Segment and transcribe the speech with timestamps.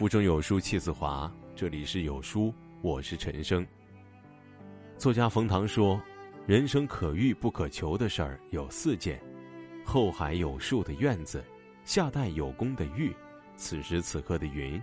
[0.00, 3.66] 腹中有书气自华，这里是有书，我是陈生。
[4.96, 6.00] 作家冯唐说
[6.48, 9.20] ：“人生可遇不可求的事儿有四件：
[9.84, 11.44] 后海有树的院子，
[11.84, 13.14] 夏代有功的玉，
[13.56, 14.82] 此时此刻的云。”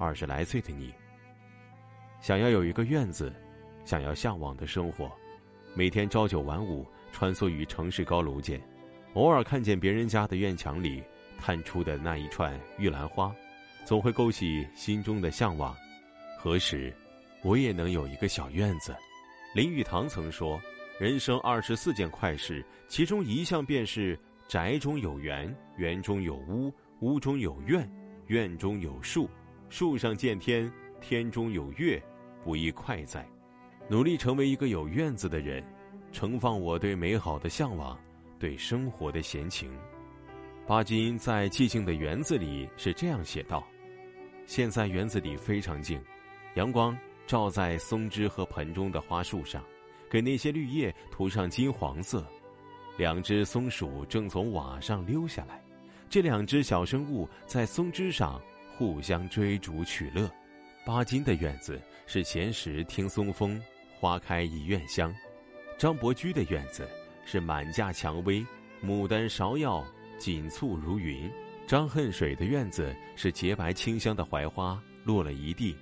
[0.00, 0.94] 二十来岁的你，
[2.22, 3.30] 想要有一个院子，
[3.84, 5.12] 想要向往的生活，
[5.74, 8.58] 每天朝九晚五，穿梭于城市高楼间，
[9.12, 11.02] 偶尔看见别人家的院墙里
[11.38, 13.30] 探出的那一串玉兰花。
[13.84, 15.76] 总会勾起心中的向往，
[16.38, 16.94] 何时
[17.42, 18.96] 我也能有一个小院子？
[19.54, 20.58] 林语堂曾说
[20.98, 27.88] ：“人生二十四件快事，其中一项便是宅中有园，园中有屋，屋中有院，
[28.28, 29.28] 院中有树，
[29.68, 32.02] 树上见天，天中有月，
[32.42, 33.24] 不亦快哉？”
[33.86, 35.62] 努力成为一个有院子的人，
[36.10, 38.00] 盛放我对美好的向往，
[38.38, 39.70] 对生活的闲情。
[40.66, 43.62] 巴金在《寂静的园子》里是这样写道。
[44.46, 46.00] 现在园子里非常静，
[46.54, 49.64] 阳光照在松枝和盆中的花树上，
[50.10, 52.26] 给那些绿叶涂上金黄色。
[52.96, 55.60] 两只松鼠正从瓦上溜下来，
[56.08, 58.40] 这两只小生物在松枝上
[58.76, 60.30] 互相追逐取乐。
[60.86, 63.60] 巴金的院子是闲时听松风，
[63.98, 65.10] 花开一院香；
[65.78, 66.88] 张伯驹的院子
[67.24, 68.46] 是满架蔷薇，
[68.84, 69.84] 牡丹芍药
[70.18, 71.28] 锦簇如云。
[71.66, 75.74] 张恨水的院子是洁白清香的槐花落了一地，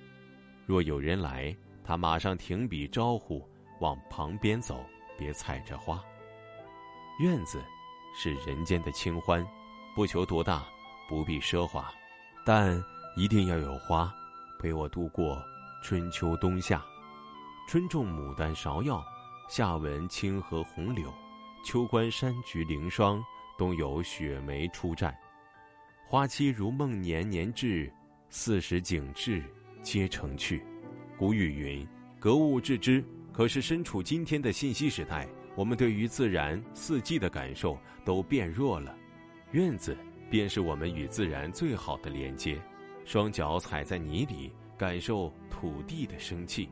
[0.65, 1.53] 若有人来，
[1.83, 3.45] 他马上停笔招呼，
[3.81, 4.85] 往旁边走，
[5.17, 6.01] 别踩着花。
[7.19, 7.61] 院子
[8.15, 9.45] 是人间的清欢，
[9.93, 10.65] 不求多大，
[11.09, 11.93] 不必奢华，
[12.45, 12.81] 但
[13.17, 14.09] 一定要有花，
[14.59, 15.37] 陪我度过
[15.83, 16.81] 春秋冬夏。
[17.67, 19.03] 春种牡丹芍药，
[19.49, 21.13] 夏闻清河红柳，
[21.65, 23.21] 秋观山菊凌霜，
[23.57, 25.13] 冬有雪梅初绽。
[26.13, 27.91] 花期如梦年年至，
[28.29, 29.41] 四时景致
[29.81, 30.63] 皆成趣。
[31.17, 31.87] 古语云
[32.21, 38.95] ：“格物致知。”可是身处今天的信息时代，我们对于自然四季的感受都变弱了。
[39.53, 39.97] 院子
[40.29, 42.61] 便是我们与自然最好的连接。
[43.05, 46.69] 双脚踩在泥里，感受土地的生气。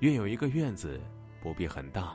[0.00, 1.00] 愿有一个院子，
[1.40, 2.14] 不必很大，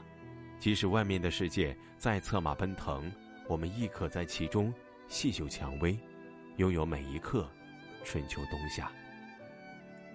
[0.59, 3.11] 即使外面的世界再策马奔腾，
[3.49, 4.71] 我们亦可在其中
[5.07, 5.97] 细嗅蔷薇。
[6.57, 7.49] 拥有每一刻，
[8.03, 8.91] 春秋冬夏。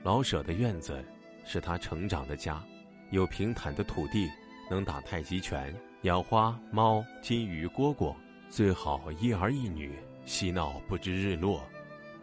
[0.03, 1.05] 老舍的院子
[1.45, 2.63] 是他成长的家，
[3.11, 4.31] 有平坦的土地，
[4.71, 8.15] 能打太极拳，养花猫、金鱼、蝈蝈，
[8.49, 11.63] 最好一儿一女，嬉闹不知日落，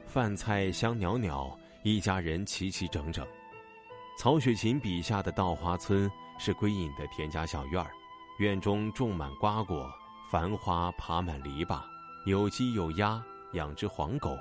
[0.05, 3.27] 饭菜香袅袅，一家人齐齐整整。
[4.17, 7.91] 曹雪芹笔下的稻花村是归隐的田家小院儿，
[8.39, 9.91] 院中种满瓜果，
[10.29, 11.81] 繁花爬满篱笆，
[12.25, 13.21] 有鸡有鸭。
[13.53, 14.37] 养只黄狗，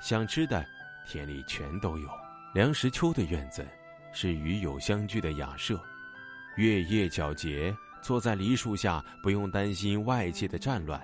[0.00, 0.64] 想吃的，
[1.06, 2.08] 田里全都有。
[2.54, 3.66] 梁实秋的院子，
[4.12, 5.80] 是与友相聚的雅舍，
[6.56, 11.00] 月夜皎洁，坐在梨树下，不用担心外界的战乱，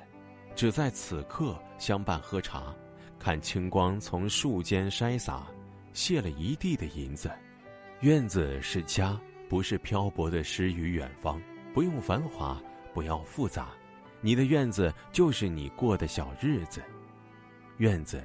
[0.54, 2.74] 只在此刻相伴喝茶，
[3.18, 5.46] 看清光从树间筛洒，
[5.92, 7.30] 泻了一地的银子。
[8.00, 9.18] 院子是家，
[9.48, 11.40] 不是漂泊的诗与远方。
[11.74, 12.60] 不用繁华，
[12.92, 13.68] 不要复杂，
[14.20, 16.82] 你的院子就是你过的小日子。
[17.82, 18.22] 院子，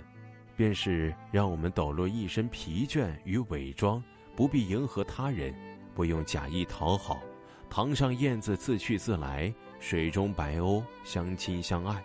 [0.56, 4.04] 便是让我们抖落一身疲倦与伪装，
[4.36, 5.52] 不必迎合他人，
[5.96, 7.20] 不用假意讨好。
[7.68, 12.04] 堂上燕子自去自来，水中白鸥相亲相爱，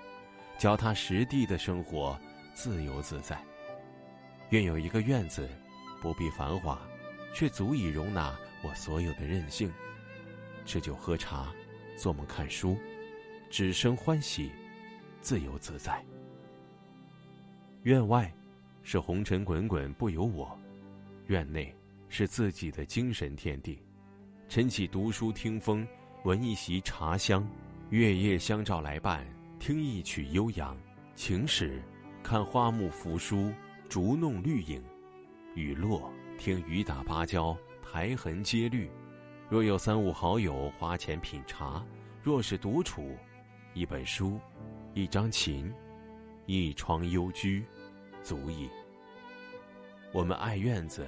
[0.57, 2.19] 脚踏实地的生活，
[2.55, 3.39] 自由自在。
[4.49, 5.47] 愿有一个院子，
[6.01, 6.81] 不必繁华，
[7.35, 9.71] 却足以容纳我所有的任性。
[10.65, 11.53] 吃酒喝茶，
[11.99, 12.79] 做梦看书，
[13.51, 14.51] 只生欢喜，
[15.21, 16.03] 自由自在。
[17.85, 18.33] 院外，
[18.85, 20.57] 是红尘滚滚不由我；
[21.27, 21.75] 院内，
[22.09, 23.83] 是自己的精神天地。
[24.49, 25.85] 晨起读书听风，
[26.23, 27.43] 闻一席茶香；
[27.91, 29.27] 月夜相照来伴，
[29.59, 30.77] 听一曲悠扬。
[31.17, 31.83] 晴时，
[32.23, 33.53] 看花木扶疏，
[33.89, 34.81] 竹弄绿影；
[35.57, 36.09] 雨落，
[36.39, 38.89] 听雨打芭蕉，苔痕皆绿。
[39.49, 41.85] 若有三五好友花钱品茶，
[42.23, 43.17] 若是独处，
[43.75, 44.39] 一本书，
[44.95, 45.69] 一张琴。
[46.47, 47.65] 一窗幽居，
[48.23, 48.69] 足矣。
[50.13, 51.07] 我们爱院子，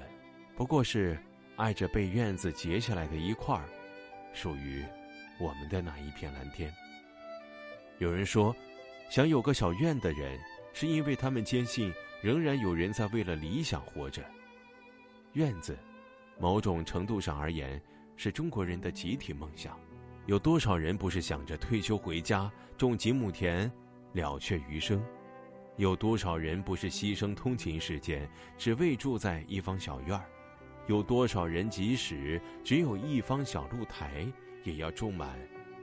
[0.56, 1.18] 不过是
[1.56, 3.64] 爱着被院子截下来的一块儿，
[4.32, 4.84] 属于
[5.40, 6.72] 我们的那一片蓝天。
[7.98, 8.54] 有人说，
[9.10, 10.38] 想有个小院的人，
[10.72, 11.92] 是因为他们坚信
[12.22, 14.22] 仍然有人在为了理想活着。
[15.32, 15.76] 院子，
[16.38, 17.80] 某种程度上而言，
[18.16, 19.78] 是中国人的集体梦想。
[20.26, 23.70] 有多少人不是想着退休回家种几亩田，
[24.12, 25.04] 了却余生？
[25.76, 30.24] 有多少人不是牺牲通勤时间，只为住在一方小院儿？
[30.86, 34.26] 有多少人即使只有一方小露台，
[34.62, 35.36] 也要种满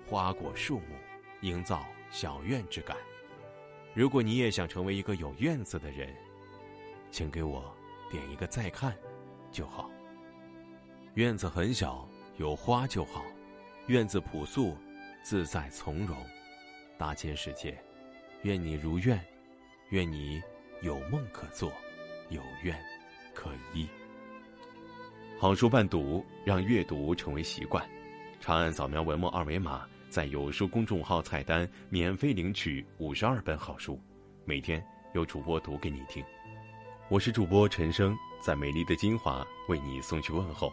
[0.07, 0.95] 花果树木，
[1.41, 2.95] 营造小院之感？
[3.93, 6.15] 如果你也想成为一个有院子的人，
[7.09, 7.75] 请给我
[8.09, 8.95] 点一个再看
[9.51, 9.91] 就好。
[11.15, 12.07] 院子很小，
[12.37, 13.23] 有花就好；
[13.87, 14.77] 院子朴素，
[15.21, 16.15] 自在从容。
[16.97, 17.77] 大千世界，
[18.43, 19.19] 愿你如愿。
[19.91, 20.41] 愿你
[20.81, 21.69] 有梦可做，
[22.29, 22.73] 有愿
[23.33, 23.85] 可依。
[25.37, 27.85] 好书伴读，让阅读成为习惯。
[28.39, 33.99] 长按扫描文末二维码，在有书公众号菜单免费领取五十二本好书，
[34.45, 34.81] 每天
[35.13, 36.23] 有主播读给你听。
[37.09, 40.71] 我是主播陈生，在美丽的金华为你送去问候。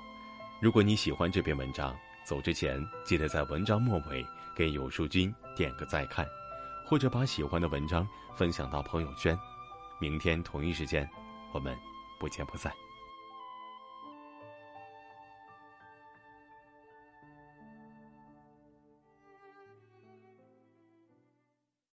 [0.62, 1.93] 如果你喜欢这篇文章，
[2.25, 4.25] 走之前记得在文章末尾
[4.55, 6.25] 给有书君点个再看。
[6.88, 9.38] 或者把喜欢的文章分享到朋友圈，
[9.99, 11.06] 明天同一时间，
[11.52, 11.79] 我们
[12.19, 12.73] 不见不散。